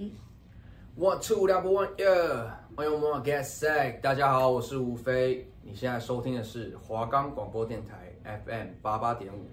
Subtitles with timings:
[0.00, 0.14] 一
[0.98, 9.44] ，One two double one yeah，On your mark get Sick 大家好，我是吴飞，你现在收听的是华冈广播电台 FM 八八点五。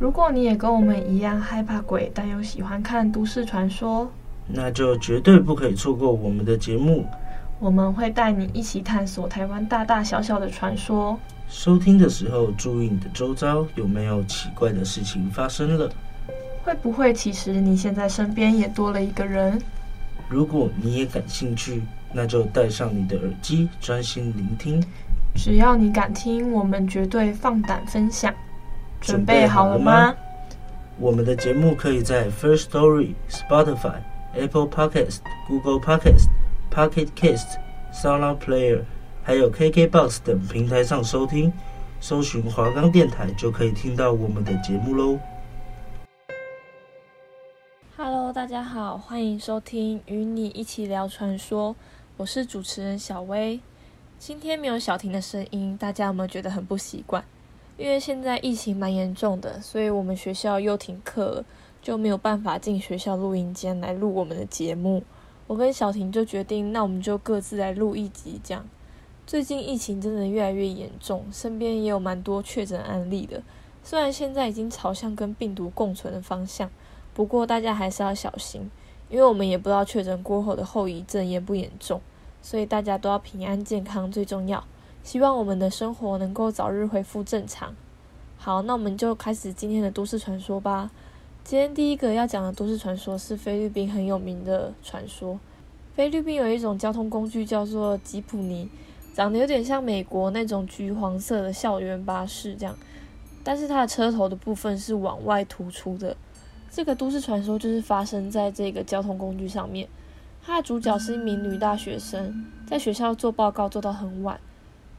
[0.00, 4.10] 如果你也跟我们一样害怕鬼，但又喜欢看都市传说，
[4.48, 7.06] 那就绝对不可以错过我们的节目。
[7.60, 11.16] 我们会带你一起探索台湾大大小小的传说。
[11.54, 15.88] 收听的时候，注意你的周遭有没有奇怪的事情发生了。
[16.64, 19.56] 会不会其实你现在身边也多了一个人？
[20.28, 21.80] 如果你也感兴趣，
[22.12, 24.84] 那就戴上你的耳机，专心聆听。
[25.36, 28.34] 只要你敢听，我们绝对放胆分享。
[29.00, 30.12] 准备好了吗？
[30.98, 34.00] 我们的节目可以在 First Story、Spotify、
[34.34, 36.26] Apple Podcast、Google Podcast、
[36.72, 37.58] Pocket Cast、
[37.92, 38.80] SoundCloud Player，
[39.26, 41.50] 还有 KKBox 等平台上收听。
[41.98, 45.18] 搜寻华冈电台就可以听到我们的节目喽。
[47.96, 51.74] Hello，大家好，欢迎收听与你一起聊传说，
[52.18, 53.58] 我是主持人小薇。
[54.18, 57.24] 今天没有小婷的声音，大家有没有觉得很不习惯？
[57.78, 61.44] 因为现在疫情蛮严重的，所以我们学校又停课了，
[61.80, 65.02] 就没有办法进学校录音间来录我们的节目。
[65.46, 68.68] 我跟小婷就决定，那我们就各自来录一集这样。
[69.26, 73.42] 最近疫情真的越来越严重，身边也有蛮多确诊案例的。
[73.82, 76.70] 虽然现在已经朝向跟病毒共存的方向，
[77.14, 78.70] 不过大家还是要小心，
[79.08, 82.02] 因为我们也不知道确诊过后的后遗症严不严重，
[82.42, 84.62] 所以大家都要平安健康最重要。
[85.02, 87.74] 希望我们的生活能够早日恢复正常。
[88.36, 90.90] 好，那我们就开始今天的都市传说吧。
[91.42, 95.38] 今天第一个要讲的都市传说是菲律宾很有名的传说。
[95.94, 98.68] 菲律宾有一种交通工具叫做吉普尼，
[99.14, 102.76] 长得有点像美国那种橘黄色的校园巴士这样，
[103.44, 106.16] 但是它的车头的部分是往外突出的。
[106.68, 109.88] 这个都市传说就是发生在这个交通工具上面。
[110.44, 114.38] 它的主角是一名女大学生，在学校做报告做到很晚。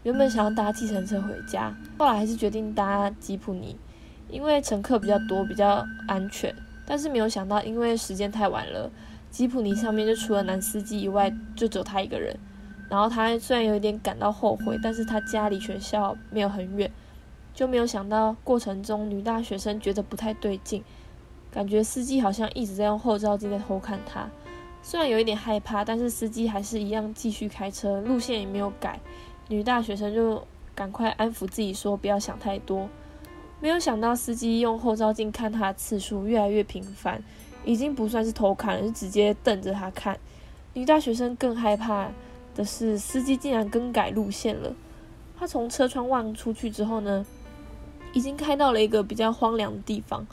[0.03, 3.75] 原本想要搭计程车回家，后来还是决定搭吉普尼，
[4.29, 6.56] 因为乘客比较多，比较安全。
[6.88, 8.90] 但是没有想到，因为时间太晚了，
[9.29, 12.34] 吉普尼上面就除了男司机以外，就只有他一个人。
[12.90, 16.91] 然后他虽然有一点感到后悔，但是他家离学校没有很远，
[17.53, 20.84] 就没有想到过程中女大学生觉得不太对劲，
[21.51, 24.29] 感觉司机好像一直在用后照镜在偷看他。
[24.84, 29.00] 虽然有一点害怕，但是司机还是一样继续开车，路线也没有改。
[29.47, 32.88] 女大学生就赶快安抚自己说：“不要想太多。”
[33.59, 37.23] 没有想到司机用后照镜看他的次数越来越频繁，
[37.63, 40.19] 已经不算是偷看了，是直接瞪着他看。
[40.73, 42.09] 女大学生更害怕
[42.55, 44.73] 的是，司机竟然更改路线了。
[45.38, 47.25] 他从车窗望出去之后呢，
[48.13, 50.25] 已经开到了一个比较荒凉的地方。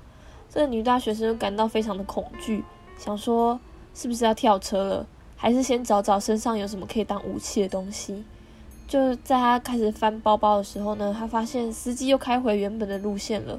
[0.49, 2.63] 这个女大学生感到非常的恐惧，
[2.97, 3.59] 想说
[3.95, 5.07] 是不是要跳车了，
[5.37, 8.23] 还是先找找身上有什么可以当武器的东西。
[8.87, 13.59] 就在他开始翻包包的时候呢，他发现司机又开回原本的路线了。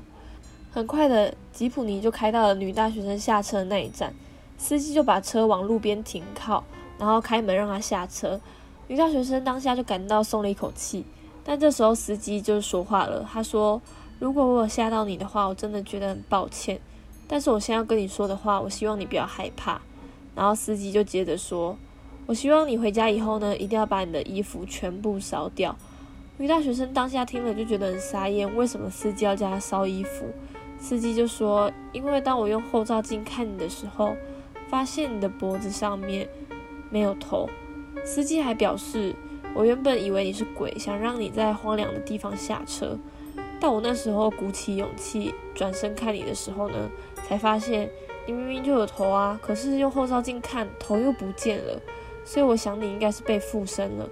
[0.71, 4.13] 很快的，吉普尼就开到了女大学生下车的那一站，
[4.57, 6.63] 司机就把车往路边停靠，
[7.03, 8.39] 然后开门让他下车。
[8.87, 11.03] 女大学生当下就感到松了一口气，
[11.43, 13.81] 但这时候司机就说话了，他说
[14.19, 16.79] ：“如果我有吓到你的话，我真的觉得很抱歉。
[17.27, 19.81] 但是我现在要跟你说的话，我希望你不要害怕。”
[20.33, 21.75] 然后司机就接着说。
[22.25, 25.75] 我希望你回家以后呢，一定要把你的衣服全部烧掉。
[26.37, 30.25] 女大学生当下听了就觉得很傻眼，为什么司机要叫她烧衣服？
[30.79, 34.15] 司机就说：“因为当我用后照镜看你的时候，
[34.69, 36.27] 发现你的脖子上面
[36.93, 37.49] 没有头。”
[38.05, 39.13] 司机还表示
[39.53, 42.97] ：“我原本以为你是鬼，想让你在荒凉的地方下车，
[43.59, 46.89] 但我那时候鼓起勇气转身看你的时候呢，
[47.27, 47.89] 才发现
[48.25, 51.81] 你明明就有头啊，可是用后照镜看头又不见了。”
[52.25, 54.09] 所以我想你应该是被附身了，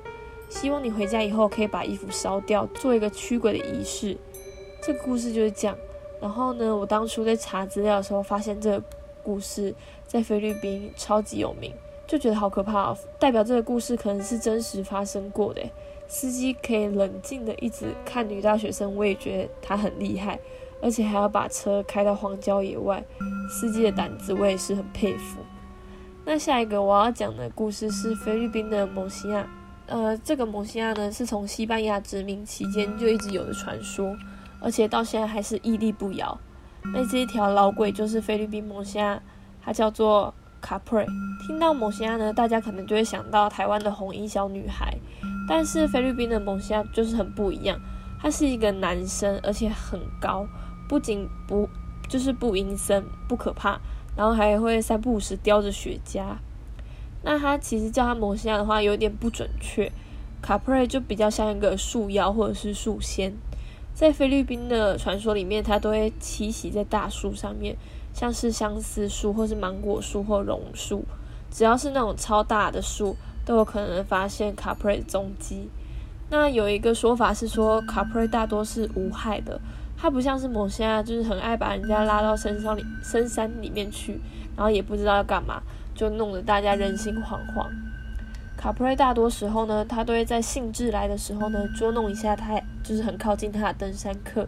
[0.49, 4.17] 希望你回家以后可以把衣服烧掉，做一个驱鬼的仪式。
[4.81, 5.77] 这个故事就是这样。
[6.19, 8.83] 然后呢，我当初在查资料的时候，发现这个
[9.23, 9.73] 故事
[10.05, 11.73] 在菲律宾超级有名，
[12.11, 15.61] 就觉得好可怕哦，代表这个故事可能是真实发生过的。
[16.09, 20.37] 司机可以冷静的一直看女大学生，我也觉得他很厉害，
[20.81, 23.01] 而且还要把车开到荒郊野外，
[23.49, 25.39] 司机的胆子我也是很佩服。
[26.25, 29.47] 那下一个我要讲的故事是菲律宾的蒙西亚，
[29.85, 34.13] 呃，这个蒙西亚呢是从西班牙殖民期间就一直有的传说，
[34.59, 36.37] 而且到现在还是屹立不摇。
[36.93, 39.23] 那这一条老鬼就是菲律宾蒙西亚，
[39.63, 41.05] 它叫做卡普瑞。
[41.45, 44.95] 听到蒙西亚呢，大家可能就会想到台湾的红衣小女孩，
[45.47, 47.79] 但是菲律宾的蒙西亚就是很不一样，
[48.21, 50.47] 他是一个男生，而且很高，
[50.87, 51.67] 不仅不
[52.07, 53.79] 就是不阴森不可怕，
[54.15, 56.23] 然后还会三不五时叼着雪茄。
[57.23, 59.91] 那他其实叫他魔仙的话有点不准确，
[60.41, 63.33] 卡普瑞就比较像一个树妖或者是树仙。
[63.93, 67.75] 在菲律宾的传说里面，他都会栖息在大树上面，
[68.13, 71.03] 像是相思树或是芒果树或榕树，
[71.49, 73.15] 只要是那种超大的树，
[73.45, 75.69] 都有可能发现卡普瑞的踪迹。
[76.29, 79.59] 那有一个说法是说，卡普瑞大多是无害的，
[79.97, 84.19] 他不像是某些啊，就是很爱把人家拉到深山里深山里面去，
[84.55, 85.61] 然后也不知道要干嘛，
[85.93, 87.67] 就弄得大家人心惶惶。
[88.55, 94.47] 卡普瑞大多时候呢，他都会在兴致来的时候呢，捉弄一下他，就是很靠近他的登山客，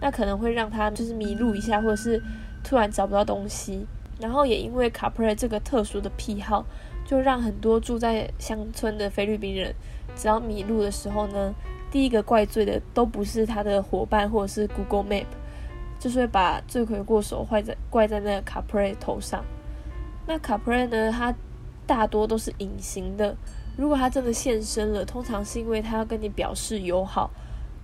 [0.00, 2.22] 那可能会让他就是迷路一下，或者是
[2.66, 3.86] 突然找不到东西。
[4.18, 6.64] 然后也因为卡普瑞这个特殊的癖好，
[7.04, 9.74] 就让很多住在乡村的菲律宾人，
[10.16, 11.54] 只要迷路的时候呢，
[11.90, 15.26] 第一个怪罪的都不是他的伙伴或者是 Google Map，
[16.00, 19.44] 就是会把罪魁祸首怪在怪在那个卡普瑞头上。
[20.26, 21.34] 那卡普瑞呢，他
[21.86, 23.36] 大多都是隐形的。
[23.76, 27.30] 如果他真的现身了，通常是因为他要跟你表示友好，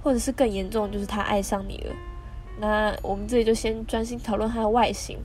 [0.02, 1.94] 或者是更严重，就是他爱上你了。
[2.60, 5.18] 那我们这里就先专心讨论它的外形，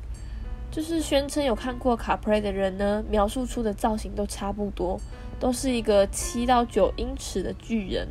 [0.71, 4.99] 就是宣称有看过卡普瑞的人呢，描述出的造型都差不多，
[5.39, 8.07] 都是一个七到九英尺的巨人，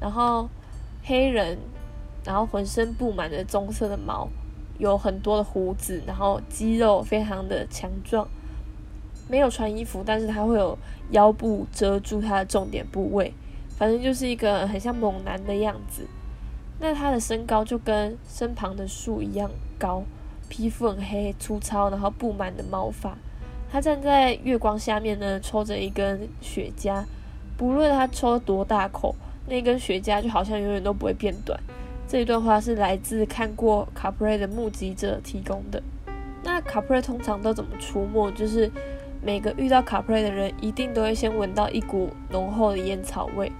[0.00, 0.48] 然后
[1.02, 1.58] 黑人，
[2.24, 4.28] 然后浑身布满的棕色的毛，
[4.78, 8.28] 有很多的胡子，然后肌肉非常的强壮。
[9.28, 10.76] 没有穿衣服，但是他会有
[11.10, 13.32] 腰部遮住他的重点部位，
[13.78, 16.06] 反正就是一个很像猛男的样子。
[16.82, 19.48] 那他的身高就跟身旁的树一样
[19.78, 20.02] 高，
[20.48, 23.16] 皮肤很黑粗糙，然后布满的毛发。
[23.70, 27.04] 他站在月光下面呢，抽着一根雪茄，
[27.56, 29.14] 不论他抽多大口，
[29.46, 31.56] 那根雪茄就好像永远都不会变短。
[32.08, 35.80] 这一段话是来自看过卡普瑞的目击者提供的。
[36.42, 38.28] 那卡普瑞通常都怎么出没？
[38.32, 38.68] 就是。
[39.24, 43.52] 每个遇到卡普瑞的人，一定都会先闻到一股浓厚的烟草味，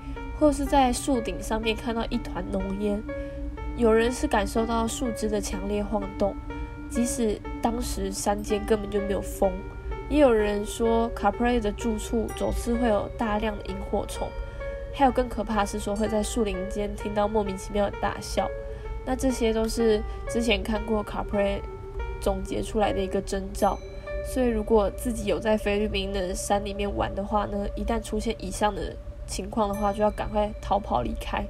[0.42, 3.00] 或是在树顶上面看到一团浓烟。
[3.76, 6.34] 有人是感受到树枝的强烈晃动，
[6.90, 9.52] 即使当时山间根本就没有风。
[10.08, 14.26] 也有人说，卡普瑞的住处总是会有大量的萤火虫，
[14.92, 18.48] 还有更可怕是说会在树林间听到莫名其妙的大笑。
[19.06, 21.62] 那这些都是之前看过卡普瑞
[22.20, 23.78] 总结出来的一个征兆。
[24.26, 28.92] 所以，如果自己有在菲律宾的山里面玩的话呢，一旦出现以上的
[29.32, 31.42] 情况的话，就要赶快逃跑离开。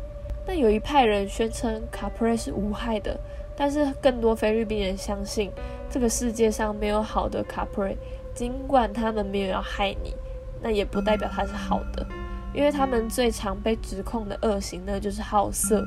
[0.46, 3.19] 那有一派人宣称卡普瑞是无害的，
[3.56, 5.50] 但是更多菲律宾人相信
[5.90, 7.99] 这个世界上没有好的卡普瑞，
[8.32, 10.14] 尽管他们没有要害你，
[10.62, 12.06] 那也不代表他是好的，
[12.55, 15.84] 因为他们最常被指控的恶行呢，就是好色，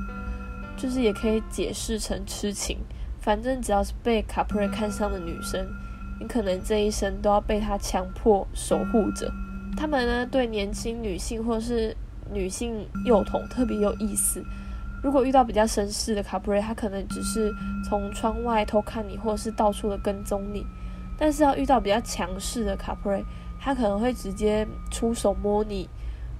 [0.76, 2.78] 就是也可以解释成痴情，
[3.22, 5.66] 反正只要是被卡普瑞看上的女生。
[6.18, 9.30] 你可能这一生都要被他强迫守护着。
[9.76, 11.96] 他们呢，对年轻女性或是
[12.34, 14.44] 女性幼童特别有意思。
[15.04, 17.54] 如果遇到比较绅士的卡普瑞，他可能只是
[17.88, 20.66] 从窗外偷看你，或是到处的跟踪你。
[21.18, 23.24] 但是要遇到比较强势的卡普瑞，
[23.60, 25.88] 他可能会直接出手摸你，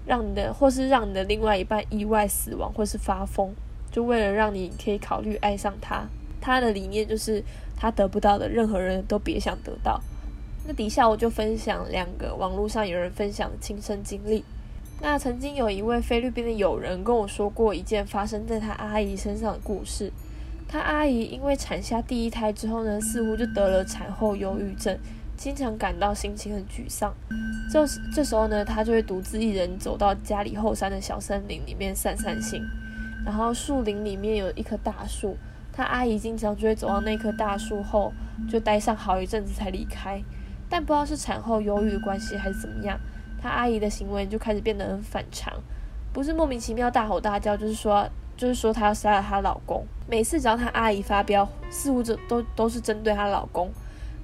[0.06, 3.54] 让你的或是让你的另外一半意外死亡，或是发疯，
[3.92, 6.06] 就为了让你可以考虑爱上他。
[6.42, 7.44] 他的理念就是。
[7.78, 10.02] 他得不到的，任何人都别想得到。
[10.68, 14.44] 那底下我就分享两个网络上有人分享的亲身经历。
[15.02, 20.12] 那曾经有一位菲律宾的友人跟我说过一件发生在他阿姨身上的故事。
[20.68, 24.98] 他阿姨因为产下第一胎之后呢，似乎就得了产后忧郁症，
[25.38, 27.14] 经常感到心情很沮丧。
[27.72, 32.62] 这这时候呢，他就会独自一人走到家里后山的小森林里面散散心。
[33.24, 35.38] 然后树林里面有一棵大树。
[35.72, 38.14] 他阿姨经常就会走到那棵大树后，
[38.50, 40.22] 就待上好一阵子才离开。
[40.70, 43.00] 但不知道是产后忧郁的关系还是怎么样，
[43.42, 45.54] 他阿姨的行为就开始变得很反常，
[46.12, 49.86] 不是莫名其妙大吼大叫，就是说，就是说她要杀了她老公。
[50.08, 53.70] 每次只要她阿姨发飙，似乎这都都是针对她老公。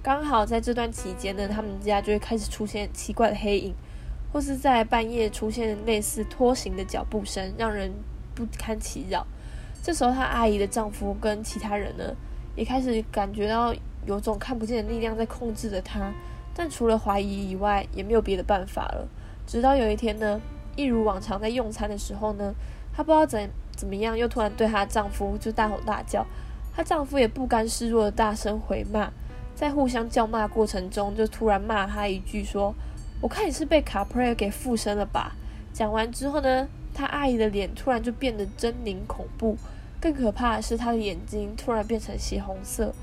[0.03, 3.75] 刚好在这段期间呢，他们家就会开始出现奇怪的黑影，
[4.33, 7.91] 或是在半夜出现类似拖行的脚步声，让人
[8.33, 9.25] 不堪其扰。
[9.83, 12.03] 这时候，她阿姨的丈夫跟其他人呢，
[12.55, 13.73] 也开始感觉到
[14.05, 16.11] 有种看不见的力量在控制着她，
[16.61, 19.07] 但除了怀疑以外，也没有别的办法了。
[19.47, 20.39] 直到有一天呢，
[20.75, 22.53] 一如往常在用餐的时候呢，
[22.93, 26.23] 她不知道怎怎么样，又突然对她丈夫就大吼大叫，
[26.71, 29.09] 她丈夫也不甘示弱的大声回骂，
[29.55, 32.75] 在互相叫骂过程中，就突然骂她一句说
[33.21, 35.35] ：“我看你是被卡普瑞给附身了吧。”
[35.73, 39.57] 讲完之后呢，她阿姨的脸突然就变得狰狞恐怖，
[39.99, 42.93] 更可怕的是她的眼睛突然变成血红色。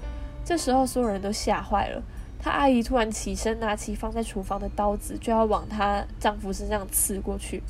[0.45, 2.01] 这时候所有人都吓坏了。
[2.41, 7.63] 她阿姨突然起身，拿起放在厨房的刀子，就要往她丈夫身上刺过去。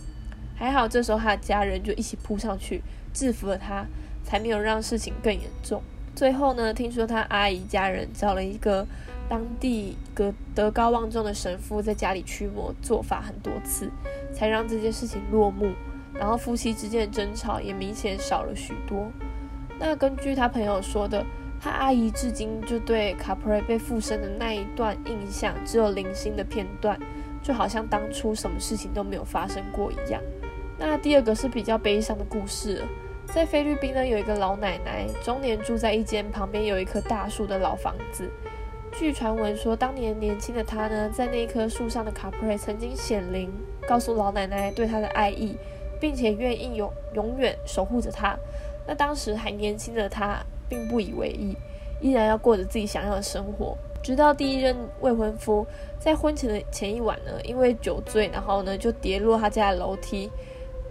[0.55, 2.83] 还好这时候她的家人就一起扑上去
[3.15, 3.87] 制服了她，
[4.25, 5.83] 才没有让事情更严重。
[6.15, 8.87] 最后呢，听说她阿姨家人找了一个
[9.29, 13.91] 当地个德高望重的神父在家里驱魔做法很多次，
[14.35, 15.73] 才让这件事情落幕。
[16.13, 19.11] 然后夫妻之间的争吵也明显少了许多。
[19.79, 21.25] 那根据他朋友说的。
[21.61, 26.99] 他阿姨至今就对卡普瑞被附身的那一段印象只有零星的片段，
[27.43, 30.23] 就好像当初什么事情都没有发生过一样。
[30.79, 32.85] 那第二个是比较悲伤的故事，
[33.27, 38.31] 在菲律宾呢，有一个老奶奶，终年住在一间旁边有一棵大树的老房子。
[38.93, 43.53] 据传闻说，当年年轻的她呢，在那棵树上的卡普瑞曾经显灵，
[43.89, 45.57] 告诉老奶奶对她的爱意，
[46.01, 48.37] 并且愿意永永远守护着她。
[48.87, 50.41] 那当时还年轻的她。
[50.69, 51.57] 并不以为意，
[52.01, 53.77] 依然要过着自己想要的生活。
[54.01, 55.67] 直到第一任未婚夫
[55.99, 60.31] 在婚前的前一晚呢，因为酒醉，然后呢就跌落他家的楼梯。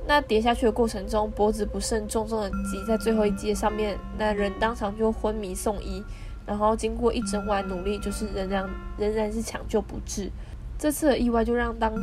[0.06, 6.04] 那跌下去的过程中，脖子不慎重重的击在最后一阶上面，那人当场就昏迷送医。
[6.46, 10.30] 然后经过一整晚努力，就是仍然仍然是抢救不治。
[10.78, 11.94] 这次的意外就让当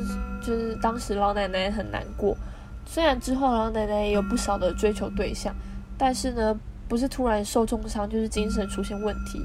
[0.42, 2.36] 就是当时老奶奶很难过。
[2.86, 5.54] 虽然之后老奶奶也有不少的追求对象，
[5.98, 6.58] 但是呢。
[6.88, 9.40] 不是突然受重伤，就是精神出现问题。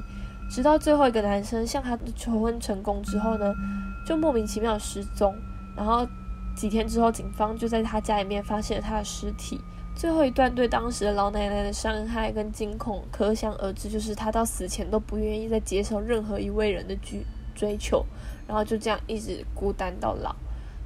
[0.49, 3.53] 直到最后一个男生向她求婚成功之后呢，
[4.05, 5.35] 就莫名其妙失踪。
[5.75, 6.07] 然后
[6.55, 9.61] 几天之后，警方就在他家里面发现了他的尸体。
[9.95, 18.05] 最后一段对当时的老奶奶的伤害跟惊恐，可想而知，就是他到死前都不愿意再接受任何一位人的追追求，
[18.47, 20.35] 然后就这样一直孤单到老。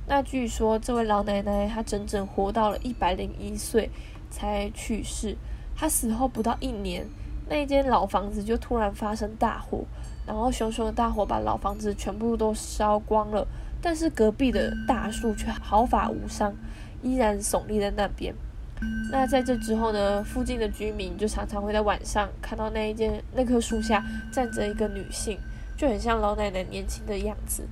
[0.08, 3.90] 那据说这位老奶奶她整整活到了一百零一岁
[4.30, 5.38] 才去世。
[5.84, 7.06] 他死后不到一年，
[7.50, 9.84] 那一间老房子就突然发生大火，
[10.26, 13.46] 然后熊熊的大火把老房子全部都烧光了。
[13.82, 16.54] 但是隔壁的大树却毫发无伤，
[17.02, 18.34] 依然耸立在那边。
[19.12, 25.38] 那在这之后呢，附近的居民就常常会在晚上看到那一间那棵树下站着一个女性，
[25.76, 27.68] 就很像老奶奶年轻的样子。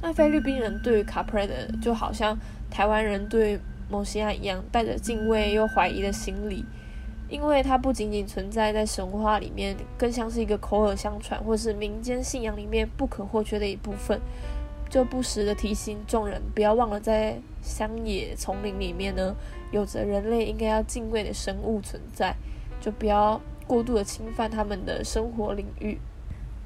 [0.00, 2.36] 那菲律宾人对于卡普瑞的就好像
[2.68, 6.64] 台湾人对蒙西亚一样，带着敬畏又怀疑的心理。
[7.32, 14.20] 因为它不仅仅存在在神话里面，更像是一个口耳相传或是民间信仰里面不可或缺的一部分，
[14.90, 19.34] 就不时的提醒众人不要忘了，在乡野丛林里面呢，
[19.70, 22.36] 有着人类应该要敬畏的生物存在，
[22.82, 25.98] 就不要过度的侵犯他们的生活领域。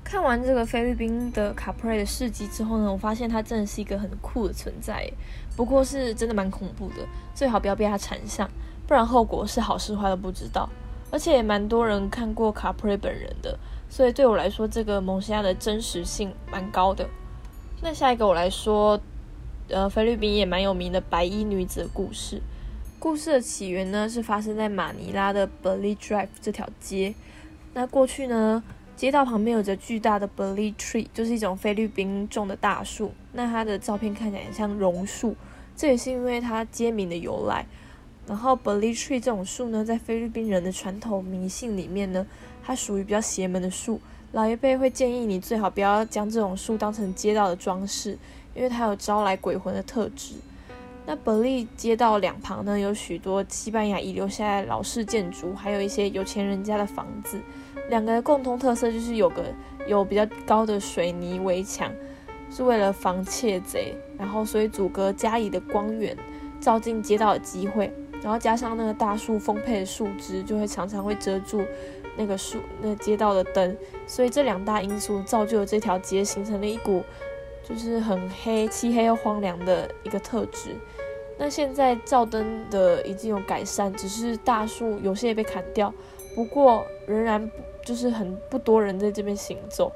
[0.02, 5.08] 看完这个菲律宾的卡普瑞的事迹之后呢，我发现它真的是一个很酷的存在，
[5.56, 8.50] 不过是真的蛮恐怖的，最好不要被它缠上。
[8.86, 10.68] 不然后果是好是坏都不知道，
[11.10, 17.08] 而且也蛮多人看过卡普瑞本人的，所以对我来说，这个蒙西亚的真实性蛮高的。
[17.82, 19.00] 那下一个我来说，
[19.68, 22.40] 呃，菲律宾也蛮有名的白衣女子的故事。
[22.98, 27.14] 故事的起源呢，是发生在马尼拉的 Beli Drive 这条街。
[27.74, 28.62] 那过去呢，
[28.96, 33.12] 街道旁边有着巨大的 Beli Tree，就是一种菲律宾种的大树。
[33.32, 35.36] 那它的照片看起来很像榕树，
[35.76, 37.66] 这也是因为它街名的由来。
[38.26, 42.26] 然后，Beli tree 这种树呢，在菲律宾人的传统迷信里面呢，
[42.64, 44.00] 它属于比较邪门的树。
[44.32, 48.18] 老一辈会建议你最好不要将这种树当成街道的装饰，
[48.54, 50.34] 因为它有招来鬼魂的特质。
[51.06, 57.40] 那 Beli 街道两旁呢，有许多西班牙遗留下来的老式建筑，还有一些有钱人家的房子。
[57.88, 59.44] 两个的共同特色就是有个
[59.86, 61.92] 有比较高的水泥围墙，
[62.50, 66.16] 是为了防窃贼，然后所以阻隔家里的光源
[66.60, 67.92] 照进街道的机会。
[68.22, 71.64] 然后加上那个大树丰沛的树枝，就会常常会遮住
[72.16, 77.04] 那个树、那街道的灯，所以这两大因素造就了这条街形成了一股
[77.62, 80.70] 就是很黑、漆黑又荒凉的一个特质。
[81.38, 85.92] 那现在照灯的已经有改善，只是大树有些也被砍掉，
[86.34, 87.50] 不过仍然
[87.84, 89.92] 就是很不多人在这边行走，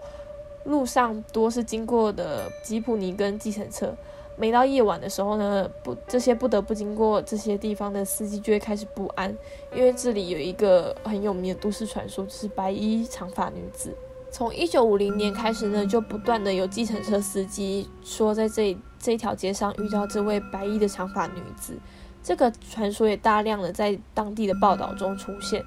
[0.65, 3.95] 路上多是经过的吉普尼跟计程车。
[4.41, 9.37] 每到夜晚的时候呢，不，这些不得不经过这些地方的司机就会开始不安，
[9.75, 13.95] 因为这里有一个很有名的都市传说，就是白衣长发女子。
[14.31, 21.79] 从一九五零年开始呢，就不断的有计程车司机说在这这条街上遇到这位白衣的长发女子。
[22.23, 25.63] 这个传说也大量的在当地的报道中出现，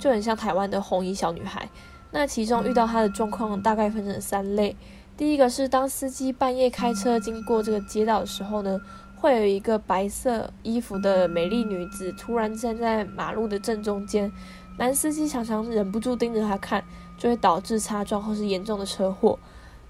[0.00, 1.68] 就很像台湾的红衣小女孩。
[2.12, 4.76] 那其中遇到她的状况大概分成三类。
[5.22, 8.80] 第一个是当司机半夜开车经过这个街道的时候呢，
[9.14, 14.32] 会有一个白色衣服的美丽女子突然站在马路的正中间，
[14.78, 16.82] 男司机常常忍不住盯着她看，
[17.16, 19.38] 就会导致擦撞或是严重的车祸。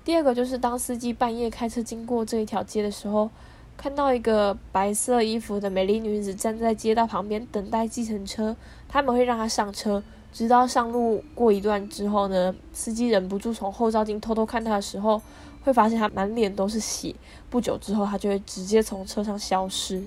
[0.04, 3.30] 第二个就是当司机半夜开车经过这一条街的时候，
[3.74, 8.54] 看到一个白色衣服的美丽女子站在街道旁边等待计程车，
[8.86, 15.20] 他们会让她上车，直到上路过一段之后呢，司机忍不住从后照镜偷偷看他的时候，
[15.62, 17.14] 会发现他满脸都是血。
[17.50, 20.02] 不久之后，他就会直接从车上消失。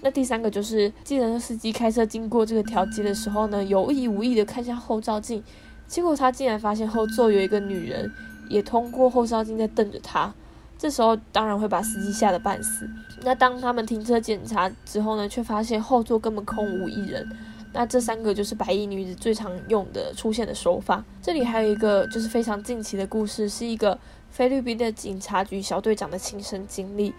[0.00, 5.42] 那第三个就是既然司机开车经过这个条街的时候呢，有意无意的看向后照镜，
[5.86, 8.10] 结果他竟然发现后座有一个女人
[8.48, 10.34] 也通过后照镜在瞪着他。
[10.76, 12.90] 这时候当然会把司机吓得半死。
[13.22, 17.24] 那当他们停车检查之后呢，却发现后座根本空无一人。
[17.72, 21.04] 那这三个就是白衣女子最常用的出现的手法。
[21.22, 23.98] 这里还有一个就是非常近期的故事，是一个
[24.30, 27.14] 菲律宾的警察局小队长的亲身经历。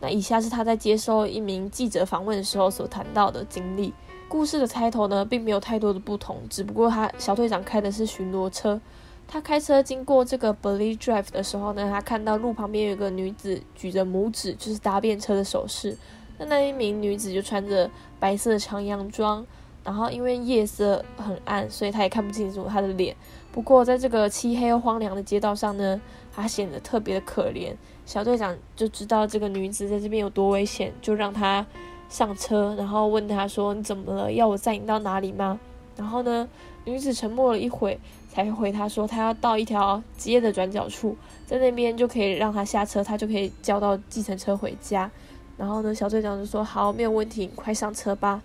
[0.00, 3.92] 那以下是他在接受一名记者访问的时候所谈到的经历。
[4.28, 8.80] 故事的开头呢，并没有太多的不同，只不过他小队长开的是巡逻车。
[9.28, 15.96] 他开车经过这个 Belize Drive 的时候呢，他看到路旁边有一个女子举着拇指，就是搭便车的手势。
[16.38, 19.44] 那那一名女子就穿着白色的长洋装，
[19.84, 23.16] 然后因为夜色很暗，所以他也看不清楚她的脸。
[23.52, 26.00] 不过在这个漆黑又荒凉的街道上呢，
[26.32, 27.74] 他显得特别的可怜。
[28.06, 31.66] 小队长就知道这个女子在这边有多危险，就让她
[32.08, 34.32] 上车，然后问她说：“你怎么了？
[34.32, 35.58] 要我载你到哪里吗？”
[35.96, 36.48] 然后呢，
[36.84, 37.98] 女子沉默了一会。
[38.32, 45.10] 才回他说，他要到一条街的转角处，在那边就可以让他下车，他就可以叫到计程车回家。
[45.56, 48.40] 然后呢，小队长就说：“好，没有问题，快上车吧。”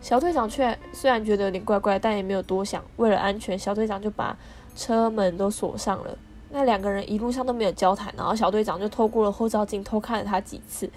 [0.00, 2.82] 小队长却虽然觉得有点怪怪，但也没有多想。
[2.96, 4.36] 为了安全，小队长就把
[4.76, 6.16] 车门都锁上了。
[6.50, 10.88] 那两个人一路上都没有交谈，然后小队长就透过了后照镜偷看了他几次。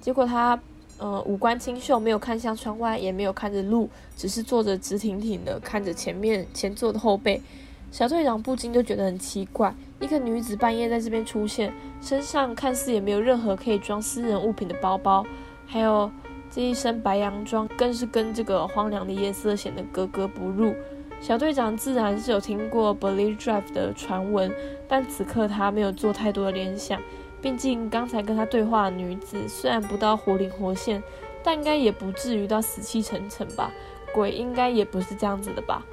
[0.00, 0.58] 结果他，
[0.98, 7.40] 呃，五官清秀，没有看向窗外，也没有看着路，只是坐着直挺挺的看着前面前座的后背。
[7.92, 11.72] 小队长不禁就觉得很奇怪，一个女子半夜在这边出现，
[12.02, 15.24] 身上看似也没有任何可以装私人物品的包包，
[15.66, 16.10] 还有
[16.56, 20.74] 这一身白洋装，更是跟这个荒凉的夜色显得格格不入。
[21.20, 24.50] 小队长自然是有听过 Belize Drive 的传闻，
[24.88, 26.98] 但此刻他没有做太多的联想，
[27.42, 31.02] 毕竟刚才跟他对话的女子虽然不到活灵活现，
[31.44, 33.70] 但应该也不至于到死气沉沉吧？
[34.14, 35.84] 鬼应该也不是这样子的吧？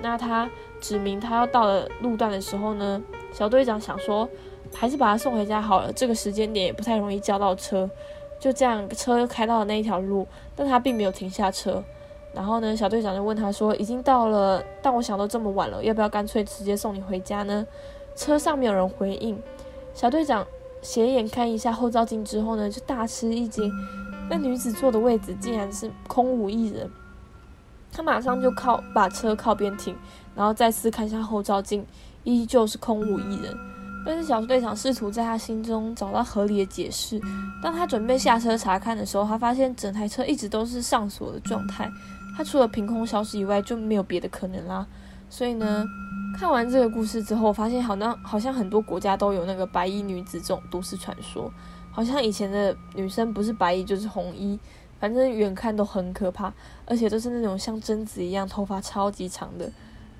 [0.00, 0.48] 那他
[0.80, 3.02] 指明他要到了路段的时候呢，
[3.32, 4.26] 小队长想说，
[4.72, 5.92] 还是把他送回家好了。
[5.92, 7.90] 这个时间点也不太容易叫到车，
[8.38, 11.82] 就这样车开到了那一条路，但他并没有停下车。
[12.34, 17.66] 然后呢，小队长就问他说：“已经到了，但我想都这么晚了，要不要干脆直接送你回家呢？”
[18.14, 19.40] 车上没有人回应。
[19.94, 20.46] 小队长
[20.82, 23.72] 斜眼看一下后照镜之后呢，就大吃一惊，
[24.28, 26.90] 那女子坐的位置竟然是空无一人。
[27.90, 29.96] 他马上就靠把车靠边停，
[30.34, 31.86] 然后再次看向后照镜，
[32.24, 33.58] 依旧是空无一人。
[34.06, 37.20] 但是小队长试图在他心中找到合理的解释。
[37.60, 41.90] 当他准备下车查看的时候，他发现整台车一直都是上锁的状态。
[42.36, 44.86] 他除了凭空消失以外，就没有别的可能啦。
[45.28, 45.84] 所以呢，
[46.38, 51.52] 看完这个故事之后，发现好像好像很多国家都有那个白衣女子这种都市传说。
[51.90, 54.58] 好像以前的女生不是白衣就是红衣。
[54.98, 56.50] 反正远看都很可怕，
[56.86, 59.70] 而且都是那种像贞子一样头发超级长的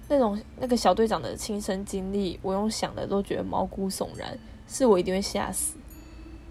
[0.09, 0.39] 那种。
[0.59, 5.77] 那个小队长的亲身经历，我用想的都觉得毛骨悚然，是我一定会吓死。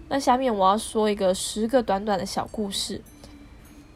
[0.08, 3.02] 那下面我要说一个十个短短的小故事。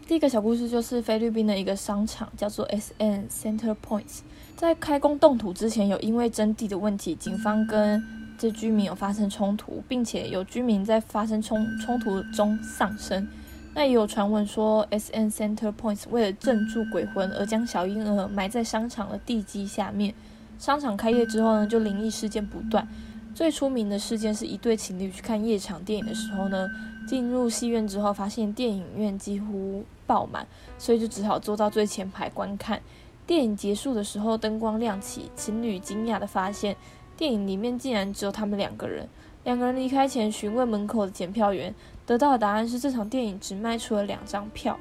[0.09, 4.23] 第一个小故事就是菲律宾的一个商场，叫做 SN Center Points，
[4.57, 8.03] 在开工动土之前，有因为征地的问题，警方跟
[8.37, 13.29] 这居民有发生冲突，并且有居民在发生冲冲突中丧生。
[13.72, 20.12] 那也有传闻说，SN Center Points 为了镇住鬼魂而将小婴儿埋在商场的地基下面。
[20.59, 22.87] 商场开业之后呢，就灵异事件不断。
[23.33, 26.68] 最出名的事件是一对情侣去看夜场电影的时候呢，
[27.06, 32.83] 进入戏院之后发现电影院几乎爆满，所以就只好坐到最前排观看。
[33.24, 36.76] 电影结束的时候，灯光亮起，情侣惊讶地发现，
[37.16, 39.09] 电影里面竟然只有他们两个人。
[39.44, 41.74] 两个人离开前询问门口的检票员。
[42.07, 44.76] 得到的答案是这场电影只卖出了两张票。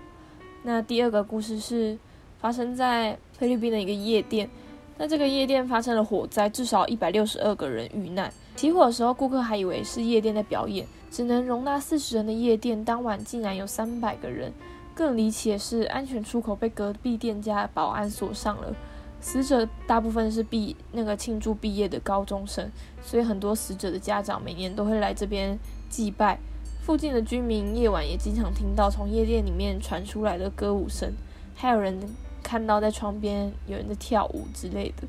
[0.63, 1.95] 那第二个故事是
[2.39, 4.49] 发生在菲律宾的一个夜店。
[4.97, 8.33] 那这个夜店发生了火灾，至少一百六十二个人遇难。
[8.55, 14.51] 起火的时候，顾客还以为是夜店在表演，只能容纳四十人的夜店，当晚竟然有三百个人。
[14.95, 18.75] 更离奇的是，安全出口被隔壁店家保安锁上了。
[19.21, 25.57] 死者大部分是毕那个庆祝毕业的高中生，所以很多死者的家长每年都会来这边
[25.89, 26.39] 祭拜。
[26.81, 31.13] 附近的居民夜晚也经常听到从夜店里面传出来的歌舞声，
[31.53, 31.99] 还有人
[32.41, 35.07] 看到在窗边有人在跳舞之类的。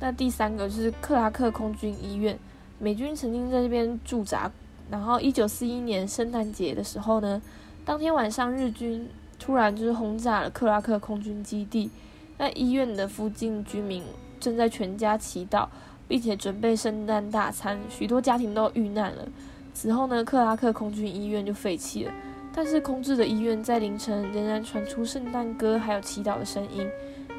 [0.00, 2.38] 那第三个就是克拉克空军医院，
[2.78, 4.50] 美军曾经在这边驻扎。
[4.90, 7.40] 然后，一九四一年圣诞节的时候呢，
[7.84, 11.90] 当天晚上日军突然就是轰炸了克拉克空军基地。
[12.38, 14.02] 那医院的附近居民
[14.38, 15.66] 正在全家祈祷，
[16.06, 19.28] 并且准备圣诞大餐，许多家庭都遇难了。
[19.74, 22.12] 此后呢，克拉克空军医院就废弃了。
[22.54, 26.88] 但是空置的医院在凌晨仍然传出圣诞歌还有祈祷的声音。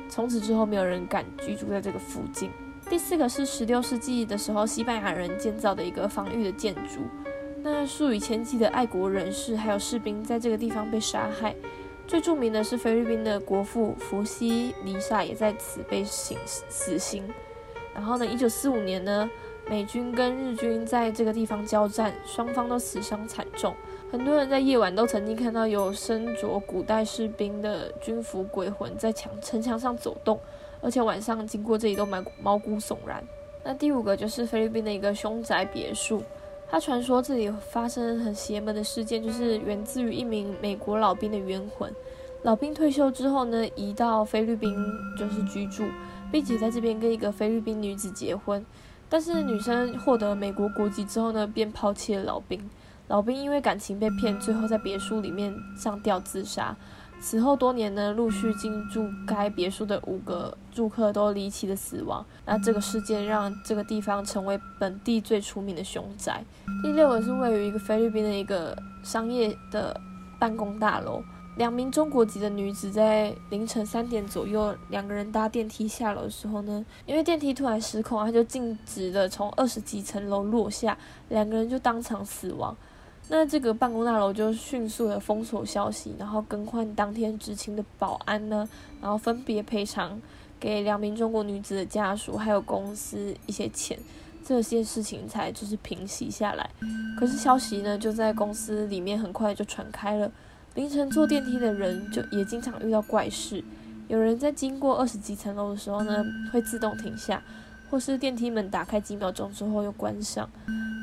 [0.10, 2.50] 从此之后，没有人敢居住在这个附近。
[2.90, 7.02] 第四个是十六世纪的时候，西班牙人建造的一个防御的建筑。
[7.62, 11.54] 那数以千计的爱国人士还有士兵在这个地方被杀害。
[12.10, 17.24] 最著名的是菲律宾的国父福西黎萨也在此被刑死刑。
[17.94, 19.30] 然后呢，一九四五年呢，
[19.70, 23.76] 美军跟日军在这个地方交战，双方都死伤惨重。
[24.12, 30.40] 很多人在夜晚都曾经看到有身着古代士兵的军服鬼魂在墙城墙上走动，
[30.82, 33.24] 而且晚上经过这里都蛮毛骨悚然。
[33.64, 36.24] 那第五个就是菲律宾的一个凶宅别墅。
[36.72, 41.92] 他传说这里发生很邪门的事件，就是源自于一名美国老兵的冤魂。
[42.44, 44.74] 老兵退休之后呢，移到菲律宾
[45.18, 45.84] 就是居住，
[46.32, 48.64] 并且在这边跟一个菲律宾女子结婚。
[49.10, 52.70] 但是女生获得美国国籍之后呢，便抛弃了老兵。
[53.08, 56.78] 老兵因为感情被骗，最后在别墅里面上吊自杀。
[57.22, 62.26] 此后多年呢，陆续进驻该别墅的五个住客都离奇的死亡。
[62.46, 66.44] 那这个事件让这个地方成为本地最出名的凶宅。
[66.82, 70.00] 第六个是位于一个菲律宾的一个商业的
[70.40, 71.22] 办公大楼，
[71.58, 82.76] 两名中国籍的女子在凌晨三点左右，两个人搭电梯下楼的时候呢，因为电梯突然失控，他就径直的从二十几层楼落下，两个人就当场死亡。
[83.32, 88.68] 那这个办公大楼就迅速的封锁消息，然后更换当天执勤的保安呢，
[89.00, 90.20] 然后分别赔偿
[90.60, 93.98] 给两名中国女子的家属，还有公司一些钱，
[94.44, 96.68] 这些事情才就是平息下来。
[97.20, 100.32] 可是消息呢，就在公司里面很快就传开了。
[100.74, 103.64] 凌晨坐电梯的人就也经常遇到怪事，
[104.08, 107.44] 有人在经过二十几层楼的时候呢，会自动停下，
[107.90, 110.50] 或是电梯门打开几秒钟之后又关上。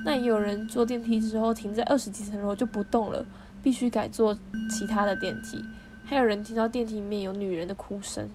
[0.05, 3.27] 那也有人坐电梯之后停在二十几层楼就不动了，
[3.62, 4.33] 必须改坐
[4.70, 5.64] 其他的电梯。
[6.05, 8.31] 还有人听到电梯里面有女人的哭声。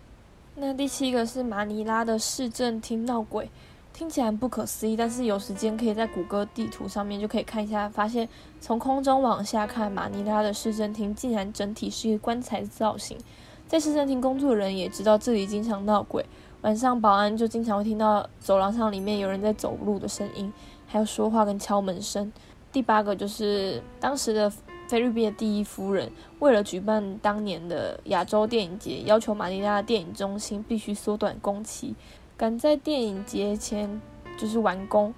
[0.56, 3.50] 那第七个是马尼拉的市政厅闹鬼，
[3.94, 8.28] 听起来不可思议，但是有时间可以在谷歌地图上面就可以看一下，发现
[8.60, 13.18] 从空中往下看，马尼拉的市政厅竟然整体是一个棺材造型。
[13.66, 16.26] 在市政厅工作的人也知道这里经常闹鬼，
[16.62, 20.52] 晚上保安就经常会听到走廊上里面有人在走路的声音。
[20.88, 22.32] 还有说话跟敲门声。
[22.72, 24.52] 第八个就是当时的
[24.88, 31.96] 菲律宾的第一夫人，为了举办当年的亚洲电影节，要求马尼拉的电影中心必须缩短工期，
[32.36, 34.02] 赶在电影节前
[34.38, 35.14] 就是完工。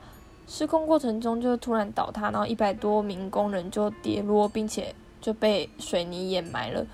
[0.45, 6.85] 施工过程中就突然倒塌，然后一百多名工人就跌落，并且就被水泥掩埋了。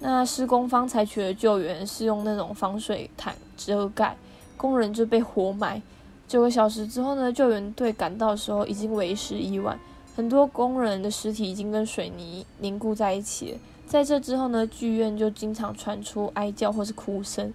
[0.00, 4.16] 那施工方采取的救援是用那种防水毯遮盖，
[4.56, 5.82] 工人就被活埋。
[6.28, 9.78] 九个小时之后呢，救援队赶到的时候已经为时已晚，
[10.14, 13.58] 很多工人的尸体已经跟水泥凝固在一起了。
[13.86, 17.52] 在这之后呢，剧院就经常传出哀叫或是哭声。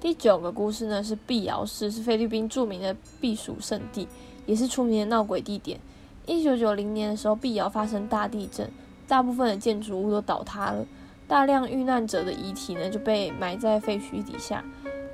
[0.00, 4.06] 第九个故事呢是碧瑶市，是菲律宾著名的避暑胜地，
[4.46, 5.80] 也是出名的闹鬼地点。
[6.26, 8.70] 一九九零年的时候，碧瑶发生大地震，
[9.08, 10.86] 大部分的建筑物都倒塌了，
[11.26, 14.64] 大量遇难者的遗体呢就被埋在废墟底下。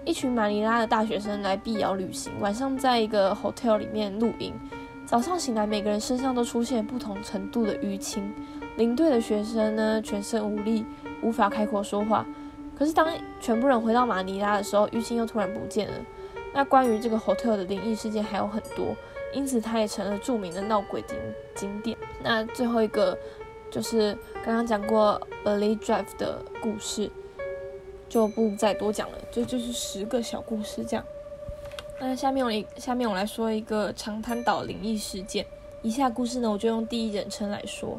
[0.09, 4.55] 一群马尼拉的大学生来碧瑶旅行，晚上在一个 hotel 里面露营。
[5.05, 8.33] 早上醒来，每个人身上都出现不同程度的淤青。
[8.79, 10.83] 领队的学生呢，全身无力，
[11.21, 12.25] 无法开口说话。
[12.75, 13.07] 可是当
[13.38, 15.94] 全部人回到马尼拉的时候，淤青又突然不见了。
[16.55, 18.97] 那关于这个 hotel 的灵异事件还有很多，
[19.35, 21.18] 因此它也成了著名的闹鬼景
[21.55, 21.94] 景点。
[22.23, 23.14] 那最后一个
[23.71, 27.11] 就是刚刚讲过 Belly Drive 的故事。
[28.09, 31.05] 就不再多讲了，就就是十个小故事这样。
[32.01, 35.44] 那下面我一下面我来说一个长滩岛灵异事件。
[35.83, 37.99] 以下故事呢，我就用第一人称来说。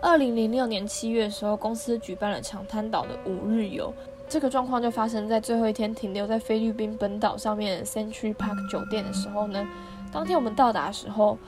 [0.00, 3.92] 二零零六年七月的时候，公司举办了长滩岛的五日游。
[4.28, 9.66] 这个状况就发生在最后一天停留在菲律宾本岛上面的 Century Park 酒店的时候呢。
[10.12, 11.38] 当天我们到达的时候。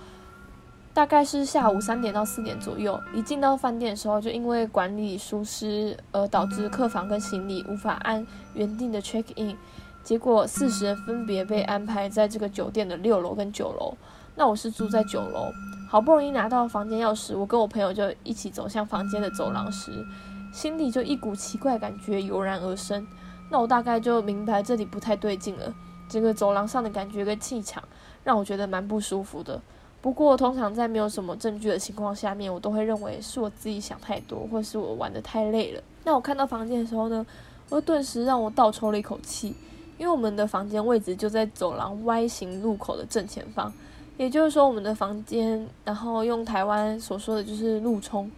[1.01, 9.57] 大概是下午三点到四点左右，一进到饭店的时候，就因为管理疏失而导致客房跟行李无法按原定的 check in，
[10.05, 13.97] 结果四十人分别被安排在这个酒店的六楼跟九楼。
[14.35, 15.51] 那我是住在九楼，
[15.89, 20.07] 好不容易拿到房间钥匙，我跟我朋友就一起走向房间的走廊时，
[20.53, 23.07] 心里就一股奇怪感觉油然而生。
[23.51, 25.75] 那我大概就明白这里不太对劲了。
[26.11, 27.83] 整个走廊上的感觉跟气场
[28.23, 29.63] 让我觉得蛮不舒服的。
[30.03, 35.83] 不过通常在没有什么证据的情况下面，我都会认为是我自己想太多，或是我玩得太累了。
[36.05, 37.27] 那我看到房间的时候呢，
[37.69, 39.55] 我顿时让我倒抽了一口气，
[39.99, 43.73] 因为我们的房间位置就在走廊 Y 型入口的正前方。
[44.17, 48.31] 也就是说，我们的房间，然后用台湾所说的就是路冲。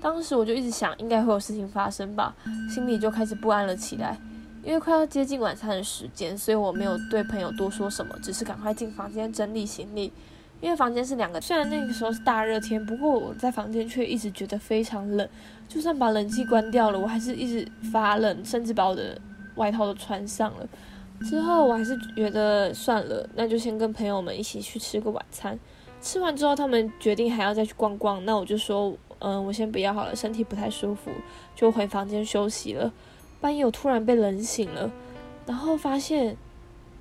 [0.00, 2.34] 当时我就一直想，应该会有事情发生吧，
[2.74, 4.18] 心里就开始不安了起来。
[4.62, 10.12] 因为快要接近晚餐的时间，所以我没有对朋友多说什么，只是赶快进房间整理行李。
[10.60, 15.26] 因为房间是两个，虽然那个时候是大热天，不过我在房间却一直觉得非常冷，
[15.68, 19.18] 就算把冷气关掉了，我还是一直发冷，甚至把我的
[19.56, 20.68] 外套都穿上了。
[21.22, 25.58] 之后我还是觉得算了，那就先跟朋友们一起去吃个晚餐。
[26.02, 31.10] 吃完之后，他们决定还要再去逛逛，那我就说，嗯，我先不要好了，身体不太舒服，
[31.54, 32.90] 就回房间休息了。
[33.38, 34.90] 半夜我突然被冷醒了，
[35.46, 36.36] 然后发现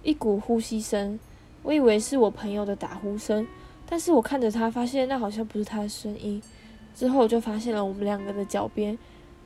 [0.03, 1.17] 一股呼吸声，
[1.69, 3.45] 我以为是我朋友的打呼声，
[3.86, 6.41] 但是我看着他，发现那好像不是他的声音。
[6.95, 8.97] 之后就发现了我们两个的脚边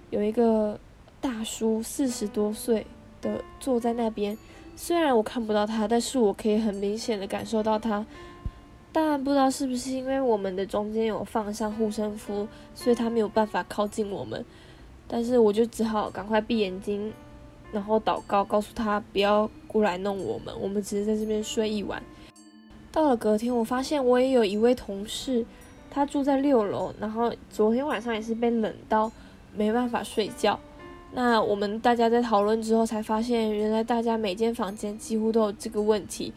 [0.09, 0.79] 有一个
[1.19, 2.87] 大叔，四十多岁
[3.19, 4.37] 的坐在那边。
[4.73, 8.05] 虽然我看不到他，但是我可以很明显的感受到他。
[8.93, 14.45] 但不知道是不是因为我们的中间有放上护身符，所以他没有办法靠近我们。
[15.09, 17.11] 但是我就只好赶快闭眼睛，
[17.73, 20.55] 然后祷告，告诉他不要过来弄我们。
[20.57, 22.01] 我们只是在这边睡一晚。
[22.93, 25.43] 到了隔天，我发现我也有一位同事，
[25.89, 29.11] 他住在六楼，然后昨天晚上也是被冷到
[29.55, 30.59] 没办法睡觉。
[31.13, 36.31] 那我们大家在讨论之后，才发现原来大家每间房间几乎都有这个问题。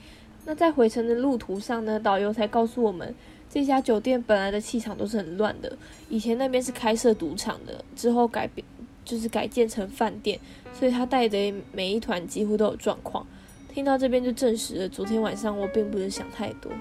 [0.47, 3.14] 那在回程的路途上呢，导游才告诉我们，
[3.51, 5.77] 这家酒店本来的气场都是很乱的，
[6.09, 8.66] 以前那边是开设赌场的，之后改变
[9.05, 10.40] 就是改建成饭店，
[10.73, 13.27] 所以他带的每一团几乎都有状况。
[13.76, 16.72] 听到这边就证实了，昨天晚上我并不是想太多。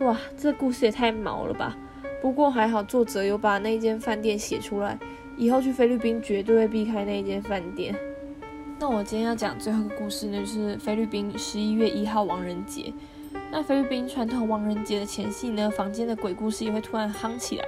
[0.00, 1.74] 哇，这故事也太毛了吧！
[2.20, 4.98] 不过还好作者有把那间饭店写出来。
[5.38, 7.96] 以后去菲律宾绝对会避开那间饭店。
[8.78, 12.92] 那我今天要讲最后一个故事呢，就是菲律宾十一月一号亡人节。
[13.50, 17.64] 那菲律宾传统亡人节的前夕呢，房间的鬼故事也会突然夯起来，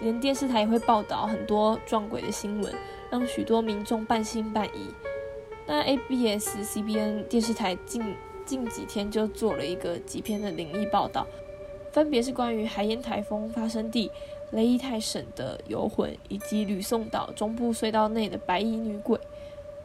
[0.00, 2.74] 连电视台也会报道很多撞鬼的新闻，
[3.12, 4.88] 让许多民众半信半疑。
[5.66, 11.26] 那 ABS、CBN 电视台近近几天就做了一个几篇的灵异报道，
[11.90, 14.10] 分别是关于海燕台风发生地。
[14.52, 19.18] 雷伊泰省的游魂，以及吕宋岛中部隧道内的白衣女鬼。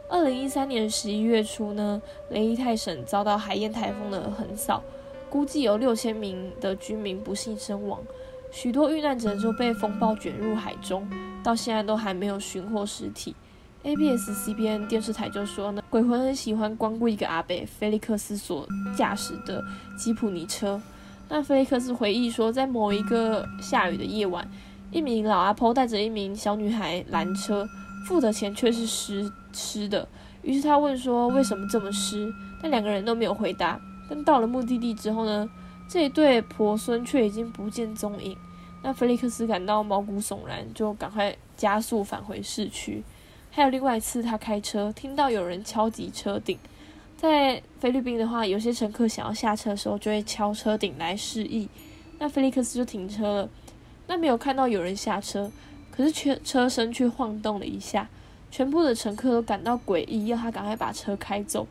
[0.08, 4.84] 二零一三年十一月初呢，雷伊泰省遭到海燕台风的横扫，
[5.32, 8.04] 估计有六千名的居民不幸身亡，
[8.52, 11.10] 许多遇难者就被风暴卷入海中，
[11.44, 13.36] 到现在都还没有寻获尸体。
[13.84, 19.64] ABS-CBN 电视台就说呢，鬼魂很喜欢光顾一个阿伯菲利克斯所驾驶的
[19.98, 20.80] 吉普尼车。
[21.28, 24.48] 那菲利克斯回忆说，在某一个下雨的夜晚，
[24.92, 27.68] 一名老阿婆带着一名小女孩拦车，
[28.06, 30.08] 付的钱却是湿湿的。
[30.44, 33.80] 于是他问说：“为什么这么湿？”但两个人都没有回答。
[34.08, 35.50] 但到了目的地之后呢，
[35.88, 38.38] 这一对婆孙却已经不见踪影。
[38.84, 43.04] 那菲利克斯感到毛骨悚然，就赶快加速返回市区。
[43.52, 46.58] 还有另外一次，他开车听到有人敲击车顶。
[47.18, 51.68] 在菲律宾的话，有些乘客想要下车的时候，就会敲车顶来示意。
[52.18, 53.50] 那菲利克斯就停车了，
[54.08, 55.52] 那没有看到有人下车，
[55.92, 58.08] 可是车车身却晃动了一下，
[58.50, 61.68] 全部的乘客都感到诡异，要他赶快把车开走。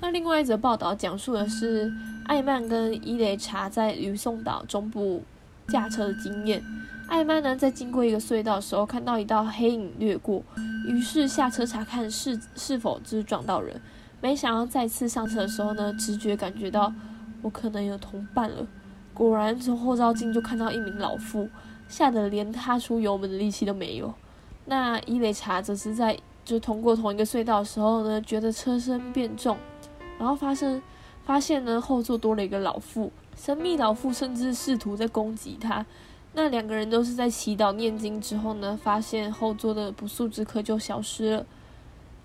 [0.00, 1.92] 那另外一则报道讲述的是
[2.24, 5.22] 艾曼跟伊雷查在吕宋岛中部
[5.70, 6.62] 驾车的经验。
[7.06, 10.42] 艾曼呢，在经过一个隧道的时候，看到一道黑影掠过，
[10.88, 13.80] 于是下车查看是是否就是撞到人。
[14.20, 16.92] 没想到再次上车的时候呢，直觉感觉到
[17.42, 18.66] 我可能有同伴了。
[19.14, 21.48] 果然从后照镜就看到一名老妇，
[21.88, 24.12] 吓得连踏出油门的力气都没有。
[24.66, 29.56] 那伊雷查则是在就通过同一个隧道的时候呢，觉得车身变重，
[30.18, 30.80] 然后发生
[31.24, 33.10] 发现呢后座多了一个老妇，
[33.42, 35.86] 神秘老妇甚至试图在攻击他。
[36.34, 41.46] 那两个人都是在祈祷念经之后呢，发现后座的不速之客就消失了。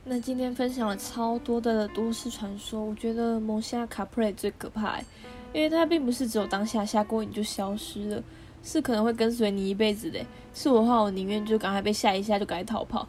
[0.03, 4.99] 那今天分享了超多的都市传说，我觉得蒙夏卡普雷最可怕，
[5.53, 8.21] 因为它并不是只有当下吓过你就消失了，
[8.61, 10.19] 是可能会跟随你一辈子的。
[10.53, 13.07] 是我的话，我宁愿就赶快被吓一下就赶快逃跑。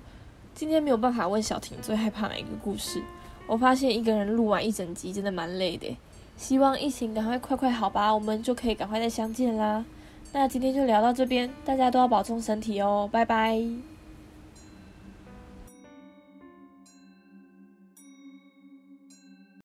[0.54, 3.02] 今天没有办法问小婷最害怕哪一个故事，
[3.48, 5.96] 我发现一个人录完一整集真的蛮累的。
[6.36, 9.84] 希望疫情赶快快快好吧，我们就可以赶快再相见啦。
[10.32, 13.95] 那今天就聊到这边，大家都要保重身体哦，拜拜。